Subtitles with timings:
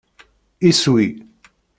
[0.69, 1.05] Iswi!